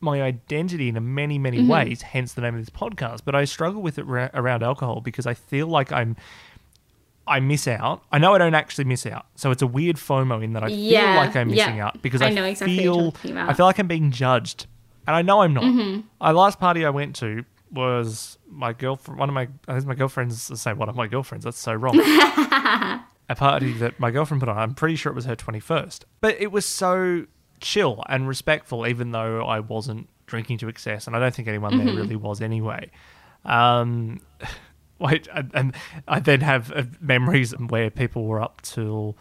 [0.01, 1.67] my identity in many many Mm-hmm.
[1.67, 2.01] ways.
[2.03, 3.21] Hence the name of this podcast.
[3.25, 6.15] But I struggle with it ra- around alcohol because I feel like I'm.
[7.27, 8.03] I miss out.
[8.11, 10.67] I know I don't actually miss out, so it's a weird FOMO in that I
[10.67, 11.87] feel Yeah, like I'm missing yeah.
[11.87, 13.13] out because I I, know exactly feel.
[13.35, 14.65] I feel like I'm being judged,
[15.07, 15.63] and I know I'm not.
[15.63, 16.01] Mm-hmm.
[16.19, 19.19] My last party I went to was my girlfriend.
[19.19, 20.77] One of my I think my girlfriend's the same.
[20.77, 21.45] One of my girlfriends.
[21.45, 21.95] That's so wrong.
[23.29, 24.57] a party that my girlfriend put on.
[24.57, 27.27] I'm pretty sure it was her 21st, but it was so
[27.61, 31.73] chill and respectful, even though I wasn't drinking to excess, and I don't think anyone
[31.73, 31.85] Mm-hmm.
[31.85, 32.89] there really was anyway.
[33.45, 34.19] Um,
[35.01, 35.75] wait, and, and
[36.07, 39.17] I then have uh, memories where people were up till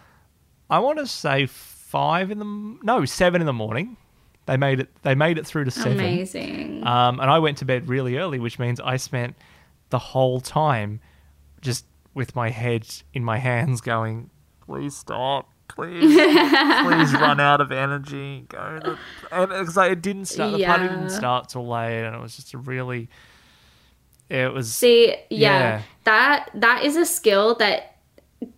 [0.68, 3.96] I want to say five in the no seven in the morning.
[4.46, 4.88] They made it.
[5.02, 5.92] They made it through to seven.
[5.92, 6.86] Amazing.
[6.86, 9.36] Um, and I went to bed really early, which means I spent
[9.90, 11.00] the whole time
[11.60, 14.30] just with my head in my hands, going,
[14.66, 18.98] "Please stop, please, please run out of energy." Go to,
[19.30, 22.54] and because it didn't start, the party didn't start till late, and it was just
[22.54, 23.08] a really,
[24.30, 24.72] it was.
[24.72, 25.82] See, yeah, yeah.
[26.04, 27.96] that that is a skill that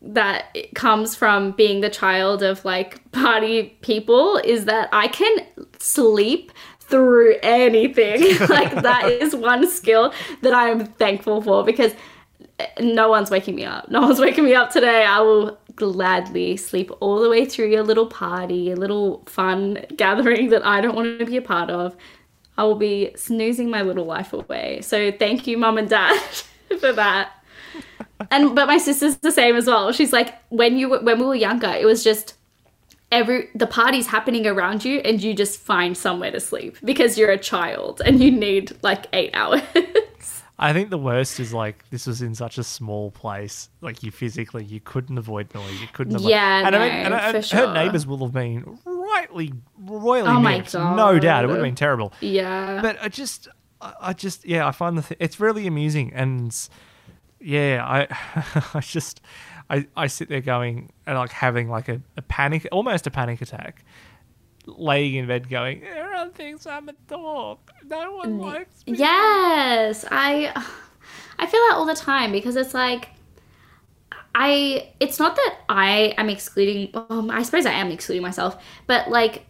[0.00, 5.44] that comes from being the child of like party people is that I can
[5.78, 8.38] sleep through anything.
[8.48, 11.94] like that is one skill that I am thankful for because
[12.58, 13.90] eh, no one's waking me up.
[13.90, 15.04] No one's waking me up today.
[15.04, 20.50] I will gladly sleep all the way through your little party, a little fun gathering
[20.50, 21.96] that I don't want to be a part of.
[22.62, 24.80] I will be snoozing my little life away.
[24.82, 26.16] So thank you, mum and dad,
[26.78, 27.32] for that.
[28.30, 29.90] And but my sister's the same as well.
[29.90, 32.34] She's like, when you were- when we were younger, it was just
[33.10, 37.32] every the party's happening around you and you just find somewhere to sleep because you're
[37.32, 39.62] a child and you need like 8 hours.
[40.58, 44.12] I think the worst is like this was in such a small place, like you
[44.12, 46.14] physically you couldn't avoid noise, you couldn't.
[46.14, 47.66] Avoid, Yeah, and I mean, and, for and sure.
[47.66, 48.78] her neighbours will have been
[49.14, 51.44] rightly, royally Oh my miffed, no doubt.
[51.44, 52.12] It would have been terrible.
[52.20, 52.80] yeah.
[52.82, 53.48] But I just,
[53.80, 56.54] I I just, yeah, I find the th- it's really amusing, and
[57.40, 59.20] yeah, I, I just,
[59.68, 63.42] I, I sit there going and like having like a, a panic, almost a panic
[63.42, 63.84] attack,
[64.66, 67.58] laying in bed going, everyone thinks I'm a dog.
[67.84, 68.96] No one likes me.
[68.98, 70.52] Yes, I
[71.38, 73.08] I feel that all the time because it's like
[74.34, 79.10] I it's not that I am excluding um, I suppose I am excluding myself, but
[79.10, 79.46] like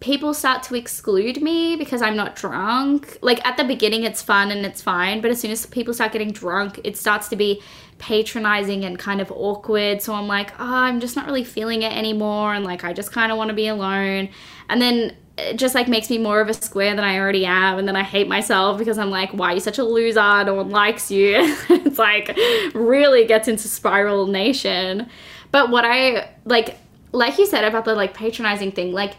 [0.00, 3.18] people start to exclude me because I'm not drunk.
[3.20, 6.12] Like at the beginning it's fun and it's fine, but as soon as people start
[6.12, 7.62] getting drunk, it starts to be
[7.98, 10.00] patronizing and kind of awkward.
[10.02, 13.12] So I'm like, oh, I'm just not really feeling it anymore and like I just
[13.12, 14.28] kind of want to be alone.
[14.68, 17.78] And then it just like makes me more of a square than I already am
[17.78, 20.44] and then I hate myself because I'm like, why are you such a loser?
[20.44, 21.34] No one likes you.
[21.70, 22.36] it's like
[22.74, 25.08] really gets into spiral nation.
[25.50, 26.78] But what I like
[27.12, 29.14] like you said about the like patronizing thing, like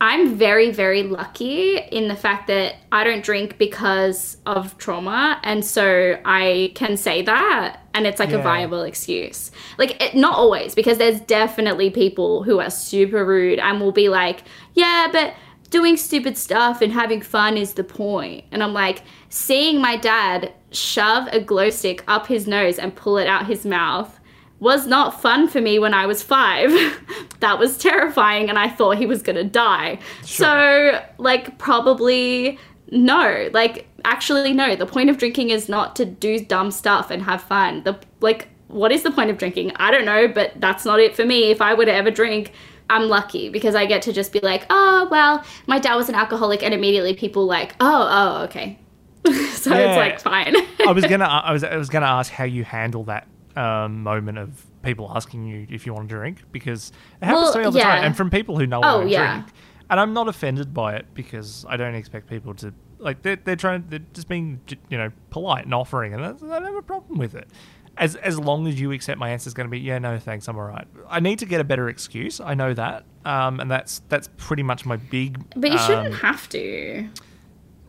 [0.00, 5.38] I'm very, very lucky in the fact that I don't drink because of trauma.
[5.42, 7.79] And so I can say that.
[7.92, 9.50] And it's like a viable excuse.
[9.76, 14.08] Like, it, not always, because there's definitely people who are super rude and will be
[14.08, 15.34] like, yeah, but
[15.70, 18.44] doing stupid stuff and having fun is the point.
[18.52, 23.18] And I'm like, seeing my dad shove a glow stick up his nose and pull
[23.18, 24.20] it out his mouth
[24.60, 26.70] was not fun for me when I was five.
[27.40, 29.98] that was terrifying, and I thought he was gonna die.
[30.22, 32.58] So, like, probably
[32.90, 33.48] no.
[33.52, 34.76] Like, actually, no.
[34.76, 37.82] The point of drinking is not to do dumb stuff and have fun.
[37.84, 39.72] The like, what is the point of drinking?
[39.76, 41.50] I don't know, but that's not it for me.
[41.50, 42.52] If I were to ever drink.
[42.92, 46.16] I'm lucky because I get to just be like, oh, well, my dad was an
[46.16, 48.80] alcoholic, and immediately people like, oh, oh, okay.
[49.52, 49.90] so Yeah.
[49.92, 50.56] it's like fine.
[50.88, 54.38] I was gonna, I was, I was gonna ask how you handle that um, moment
[54.38, 56.90] of people asking you if you want to drink because
[57.22, 57.84] it happens Well, to me all the yeah.
[57.94, 59.32] time, and from people who know Oh, I don't yeah.
[59.34, 59.52] drink,
[59.88, 63.56] and I'm not offended by it because I don't expect people to like they're they're
[63.56, 67.18] trying they're just being you know polite and offering, and I don't have a problem
[67.18, 67.48] with it.
[67.96, 70.48] As, as long as you accept my answer is going to be yeah no thanks
[70.48, 70.86] I'm alright.
[71.08, 72.40] I need to get a better excuse.
[72.40, 75.38] I know that, um, and that's that's pretty much my big.
[75.56, 77.08] but you shouldn't um, have to.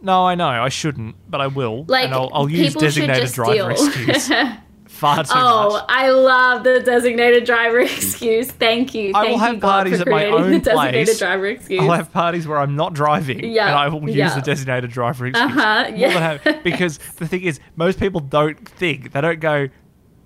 [0.01, 1.85] no, I know I shouldn't, but I will.
[1.87, 4.31] Like, and I'll, I'll use designated driver excuse.
[5.01, 5.85] Far too Oh, much.
[5.89, 8.51] I love the designated driver excuse.
[8.51, 9.09] Thank you.
[9.09, 11.17] I Thank will you, have God, parties for at my own the designated place.
[11.19, 11.81] driver excuse.
[11.81, 14.35] I'll have parties where I'm not driving, Yeah, and I will use yeah.
[14.35, 15.43] the designated driver excuse.
[15.49, 16.37] Uh-huh, yeah.
[16.43, 19.69] have- because the thing is, most people don't think they don't go,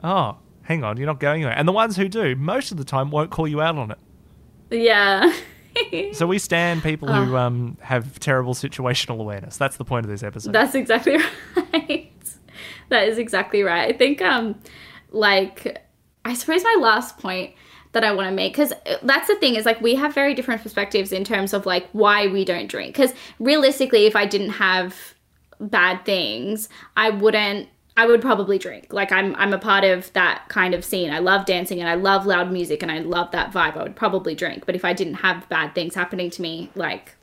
[0.04, 2.84] "Oh, hang on, you're not going anywhere." And the ones who do, most of the
[2.84, 3.98] time, won't call you out on it.
[4.72, 5.34] yeah.
[6.14, 9.58] So we stand people who um, have terrible situational awareness.
[9.58, 10.54] That's the point of this episode.
[10.54, 11.18] That's exactly
[11.74, 12.12] right.
[12.90, 13.94] That is exactly right.
[13.94, 14.60] I think, um,
[15.12, 15.82] like,
[16.24, 17.54] I suppose my last point
[17.94, 20.62] that I want to make, because that's the thing is like we have very different
[20.62, 22.96] perspectives in terms of like why we don't drink.
[22.96, 25.14] Because realistically, if I didn't have
[25.60, 26.68] bad things,
[26.98, 27.70] I wouldn't.
[27.98, 28.92] I would probably drink.
[28.92, 31.10] Like I'm I'm a part of that kind of scene.
[31.12, 33.78] I love dancing and I love loud music and I love that vibe.
[33.78, 34.66] I would probably drink.
[34.66, 37.16] But if I didn't have bad things happening to me, like,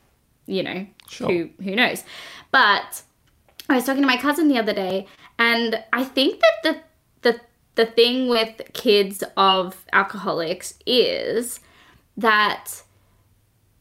[0.47, 1.29] you know, Sure.
[1.31, 2.05] who who knows.
[2.53, 3.03] But
[3.69, 5.07] I was talking to my cousin the other day
[5.43, 7.41] and I think that the the
[7.75, 11.59] the thing with kids of alcoholics is
[12.17, 12.83] that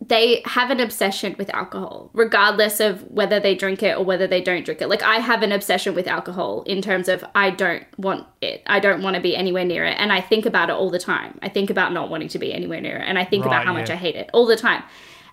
[0.03, 4.41] they have an obsession with alcohol, regardless of whether they drink it or whether they
[4.41, 4.87] don't drink it.
[4.87, 8.63] Like, I have an obsession with alcohol in terms of I don't want it.
[8.65, 9.95] I don't want to be anywhere near it.
[9.99, 11.37] And I think about it all the time.
[11.43, 13.03] I think about not wanting to be anywhere near it.
[13.03, 13.91] And I think Right, about how much.
[13.91, 14.81] I hate it all the time.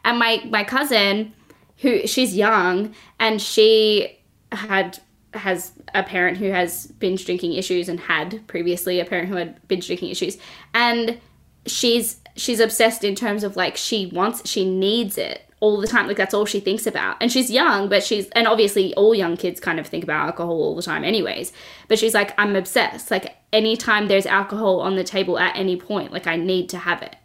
[0.04, 1.32] And my, my cousin,
[1.78, 4.18] who she's young and she
[4.52, 4.98] had
[5.38, 9.66] has a parent who has binge drinking issues and had previously a parent who had
[9.68, 10.38] binge drinking issues.
[10.74, 11.18] And
[11.66, 16.06] she's she's obsessed in terms of like she wants she needs it all the time.
[16.06, 17.16] Like that's all she thinks about.
[17.20, 20.52] And she's young but she's and obviously all young kids kind of think about alcohol
[20.52, 21.52] all the time anyways.
[21.88, 23.10] But she's like i'm obsessed.
[23.10, 27.02] Like anytime there's alcohol on the table at any point like i need to have
[27.02, 27.16] it.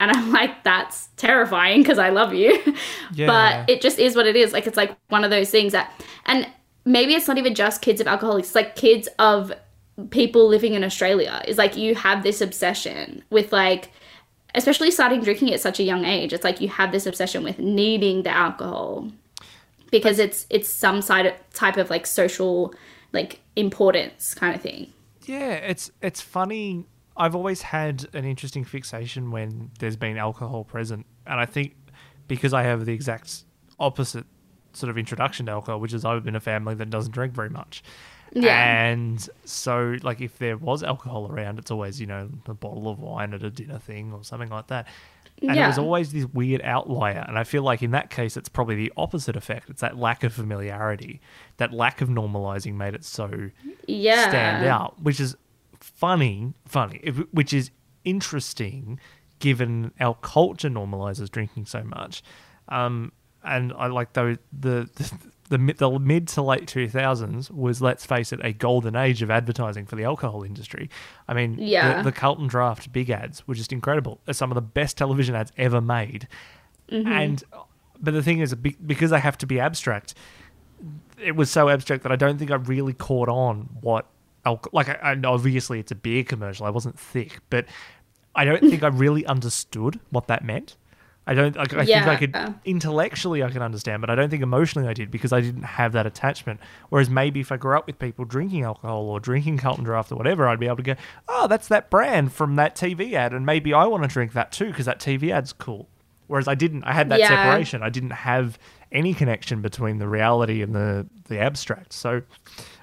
[0.00, 2.58] And i'm like that's terrifying because i love you.
[3.14, 3.26] Yeah.
[3.26, 4.54] but it just is what it is.
[4.54, 5.92] Like it's like one of those things that
[6.24, 6.48] and
[6.84, 9.52] maybe it's not even just kids of alcoholics it's like kids of
[10.10, 11.42] people living in australia.
[11.46, 13.90] Is like you have this obsession with like
[14.54, 17.58] especially starting drinking at such a young age it's like you have this obsession with
[17.58, 19.10] needing the alcohol
[19.92, 22.74] because it's it's some side of, type of like social
[23.12, 24.92] like importance kind of thing.
[25.24, 26.86] Yeah, it's it's funny.
[27.16, 31.76] I've always had an interesting fixation when there's been alcohol present, and I think
[32.26, 33.44] because I have the exact
[33.78, 34.24] opposite
[34.76, 37.50] sort of introduction to alcohol, which is I've been a family that doesn't drink very
[37.50, 37.82] much.
[38.34, 38.82] Yeah.
[38.82, 42.98] And so, like, if there was alcohol around, it's always, you know, a bottle of
[42.98, 44.86] wine at a dinner thing or something like that.
[45.42, 47.24] And it was always this weird outlier.
[47.26, 49.70] And I feel like in that case, it's probably the opposite effect.
[49.70, 51.20] It's that lack of familiarity,
[51.56, 53.50] that lack of normalizing made it so
[53.86, 54.28] yeah.
[54.28, 55.36] stand out, which is
[55.80, 56.98] funny, funny,
[57.32, 57.70] which is
[58.04, 59.00] interesting
[59.40, 62.22] given our culture normalizes drinking so much.
[62.68, 63.10] Um,
[63.44, 64.88] and I like the the,
[65.48, 69.22] the mid, the mid to late two thousands was let's face it a golden age
[69.22, 70.88] of advertising for the alcohol industry.
[71.28, 71.98] I mean, Yeah.
[71.98, 74.20] the, the Carlton Draught big ads were just incredible.
[74.30, 76.28] Some of the best television ads ever made.
[76.90, 77.10] Mm-hmm.
[77.12, 77.44] And
[78.00, 80.14] but the thing is, because they have to be abstract,
[81.22, 84.06] it was so abstract that I don't think I really caught on what
[84.44, 84.70] alcohol.
[84.72, 86.66] Like, I, I obviously it's a beer commercial.
[86.66, 87.66] I wasn't thick, but
[88.34, 90.76] I don't think I really understood what that meant.
[91.26, 91.56] I don't.
[91.56, 94.92] I, I think I could intellectually I can understand, but I don't think emotionally I
[94.92, 96.58] did because I didn't have that attachment.
[96.88, 100.16] Whereas maybe if I grew up with people drinking alcohol or drinking Carlton Draught or
[100.16, 100.94] whatever, I'd be able to go,
[101.28, 104.50] "Oh, that's that brand from that TV ad," and maybe I want to drink that
[104.50, 105.88] too because that TV ad's cool.
[106.26, 106.82] Whereas I didn't.
[106.84, 107.28] I had that Yeah.
[107.28, 107.82] separation.
[107.84, 108.58] I didn't have
[108.90, 111.92] any connection between the reality and the the abstract.
[111.92, 112.22] So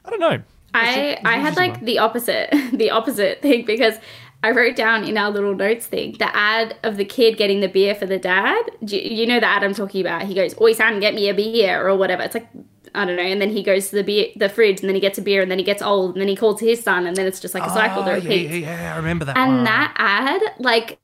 [0.06, 0.32] I don't know.
[0.32, 0.43] It's
[0.75, 1.86] I a- I had like one.
[1.86, 3.95] the opposite the opposite thing because
[4.41, 7.67] I wrote down in our little notes thing the ad of the kid getting the
[7.67, 8.63] beer for the dad.
[8.82, 10.23] You, you know the ad I'm talking about?
[10.23, 12.23] He goes, "Oi, son, get me a beer" or whatever.
[12.23, 12.47] It's like
[12.95, 15.02] I don't know, and then he goes to the beer the fridge, and then he
[15.02, 17.17] gets a beer, and then he gets old, and then he calls his son, and
[17.17, 18.49] then it's just like a cycle Oh, that yeah, repeats.
[18.60, 19.38] yeah, yeah, I remember that.
[19.38, 19.65] And one.
[19.65, 20.99] that ad, like,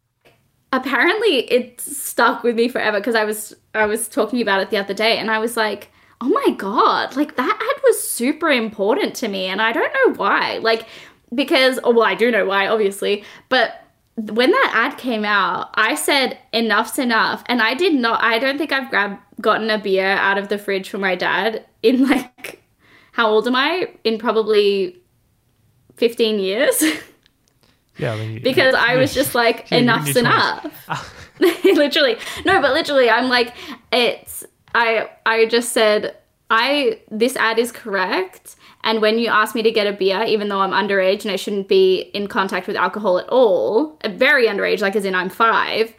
[0.73, 4.77] apparently it stuck with me forever because I was I was talking about it the
[4.77, 9.15] other day, and I was like, oh my god, like that ad was super important
[9.17, 10.87] to me, and I don't know why, like,
[11.35, 13.81] because oh, well, I do know why, obviously, but.
[14.17, 18.23] When that ad came out, I said enough's enough, and I did not.
[18.23, 21.65] I don't think I've grabbed gotten a beer out of the fridge for my dad
[21.83, 22.63] in like
[23.15, 23.89] how old am I?
[24.03, 24.97] In probably
[25.95, 26.83] fifteen years.
[27.97, 30.85] yeah, I mean, because I was just like, Yeah, you're in enough's enough.
[30.89, 31.13] Ah.
[31.39, 33.53] literally, no, but literally, I'm like,
[33.93, 34.43] it's.
[34.73, 36.17] I I just said
[36.49, 40.47] I this ad is correct, and when you ask me to get a beer, even
[40.47, 44.79] though I'm underage and I shouldn't be in contact with alcohol at all, very underage,
[44.79, 45.93] like as in I'm five,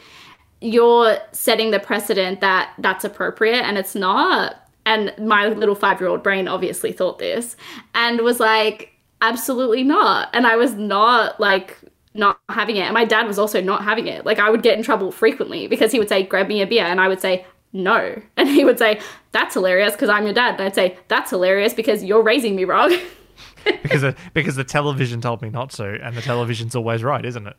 [0.61, 4.71] you're setting the precedent that that's appropriate, and it's not.
[4.87, 7.57] And my little five year old brain obviously thought this
[7.93, 10.29] and was like, absolutely not.
[10.33, 11.77] And I was not like
[12.15, 12.83] not having it.
[12.83, 14.25] And my dad was also not having it.
[14.25, 16.85] Like I would get in trouble frequently because he would say, grab me a beer.
[16.85, 17.45] And I would say,
[17.77, 18.21] no.
[18.37, 19.01] And he would say,
[19.33, 20.55] that's hilarious because I'm your dad.
[20.55, 22.97] And I'd say, that's hilarious because you're raising me wrong.
[23.65, 27.47] because the, because the television told me not to, and the television's always right, isn't
[27.47, 27.57] it?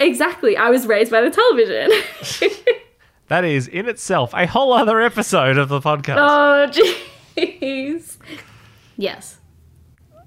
[0.00, 0.56] exactly.
[0.56, 1.90] I was raised by the television.
[3.28, 6.16] That is in itself a whole other episode of the podcast.
[6.16, 6.66] oh,
[7.36, 8.16] jeez.
[8.96, 9.36] Yes.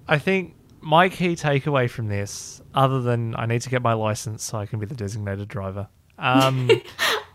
[0.07, 4.43] I think my key takeaway from this, other than I need to get my license
[4.43, 5.87] so I can be the designated driver,
[6.19, 6.69] um,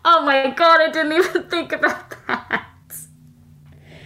[0.09, 2.65] Oh my god, I didn't even think about that.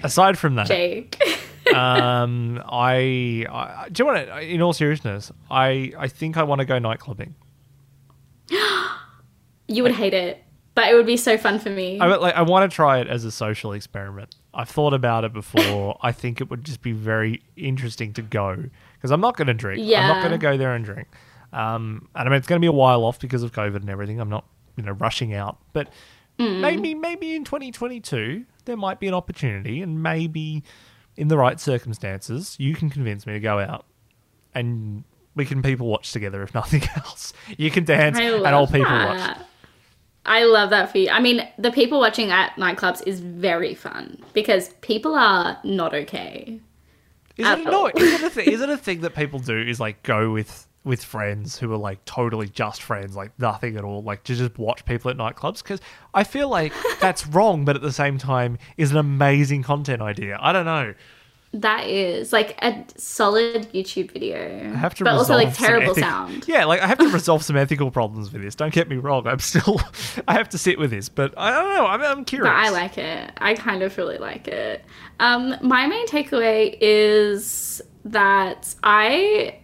[0.02, 1.22] aside from that, Jake.
[1.76, 4.40] um, I, I do you want to?
[4.42, 7.36] In all seriousness, I I think I want to go night clubbing.
[9.68, 12.00] you would hate it, but it would be so fun for me.
[12.00, 14.36] I like I want to try it as a social experiment.
[14.56, 16.00] I've thought about it before.
[16.02, 18.58] I think it would just be very interesting to go
[18.96, 19.88] because I'm not going to drink.
[19.88, 20.02] Yeah.
[20.02, 21.08] I'm not going to go there and drink.
[21.54, 23.90] Um, and I mean it's going to be a while off because of COVID and
[23.92, 24.20] everything.
[24.20, 25.90] I'm not you know rushing out, but
[26.40, 26.60] mm.
[26.60, 30.64] maybe maybe in 2022 there might be an opportunity, and maybe
[31.18, 33.86] in the right circumstances you can convince me to go out
[34.54, 35.04] and.
[35.34, 37.32] We can people watch together if nothing else.
[37.58, 39.38] You can dance and all people watch.
[40.26, 41.10] I love that for you.
[41.10, 46.60] I mean, the people watching at nightclubs is very fun because people are not okay.
[47.38, 47.88] Is it no?
[47.88, 48.52] Is it a thing?
[48.52, 49.58] Is it a thing that people do?
[49.58, 53.84] Is like go with with friends who are like totally just friends, like nothing at
[53.84, 55.62] all, like to just watch people at nightclubs?
[55.62, 55.80] Because
[56.14, 60.38] I feel like that's wrong, but at the same time is an amazing content idea.
[60.42, 60.94] I don't know.
[61.54, 64.72] That is like a solid YouTube video.
[64.74, 66.48] I have to but also like terrible ethic- sound.
[66.48, 68.56] Yeah, like I have to resolve some ethical problems with this.
[68.56, 69.28] Don't get me wrong.
[69.28, 69.82] I'm still,
[70.30, 71.88] I have to sit with this, but I don't know.
[71.88, 72.50] I'm, I'm curious.
[72.50, 73.34] But I like it.
[73.38, 74.86] I kind of really like it.
[75.20, 79.60] Um, my main takeaway is that I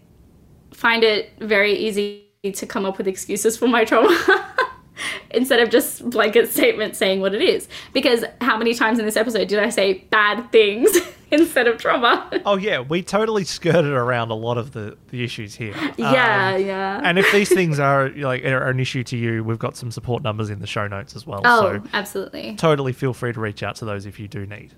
[0.77, 4.15] find it very easy to come up with excuses for my trauma.
[5.31, 7.67] instead of just blanket statement saying what it is.
[7.93, 10.89] Because how many times in this episode did I say bad things
[11.31, 12.29] instead of trauma?
[12.45, 15.75] Oh yeah, we totally skirted around a lot of the, the issues here.
[15.97, 17.01] yeah, Um, yeah.
[17.03, 20.23] And if these things are like are an issue to you, we've got some support
[20.23, 21.41] numbers in the show notes as well.
[21.43, 22.55] oh, So absolutely.
[22.55, 24.73] totally feel free to reach out to those if you do need.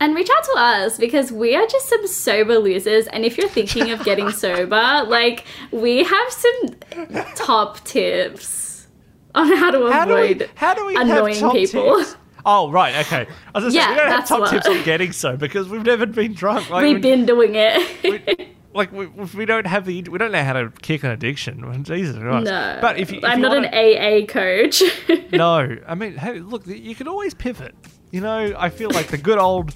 [0.00, 3.06] And reach out to us because we are just some sober losers.
[3.08, 6.76] And if you're thinking of getting sober, like we have some
[7.34, 8.86] top tips
[9.34, 11.98] on how to How do we avoid how do we annoying people.
[11.98, 12.16] tips?
[12.46, 13.26] Oh right, okay.
[13.54, 15.84] I was gonna say, we don't have top what- tips on getting so because we've
[15.84, 16.70] never been drunk.
[16.70, 18.02] Like, We've we- been doing it.
[18.38, 21.82] we- like we, we don't have the we don't know how to kick an addiction.
[21.84, 22.44] Jesus Christ.
[22.44, 24.82] no, But if, you, if I'm not wanna- an AA coach.
[25.32, 27.74] no, I mean, hey, look, you can always pivot.
[28.10, 29.74] You know, I feel like the good old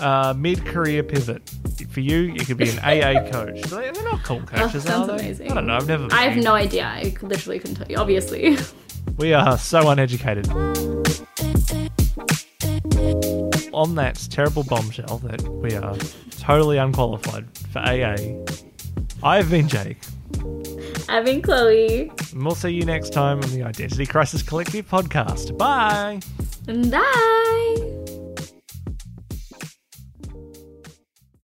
[0.00, 1.48] uh, mid-career pivot.
[1.90, 3.60] For you, you could be an AA coach.
[3.62, 5.24] They- They're not called coaches, Oh, sounds are they?
[5.24, 5.50] amazing.
[5.50, 5.76] I don't know.
[5.76, 6.08] I've never.
[6.12, 6.84] I have no idea.
[6.84, 7.96] I literally couldn't tell you.
[7.96, 8.56] Obviously.
[9.16, 10.48] We are so uneducated.
[13.72, 15.96] On that terrible bombshell that we are
[16.38, 18.16] totally unqualified for AA,
[19.22, 19.98] I've been Jake.
[21.08, 22.10] I've been Chloe.
[22.32, 25.56] And we'll see you next time on the Identity Crisis Collective podcast.
[25.56, 26.20] Bye.
[26.66, 28.17] Bye.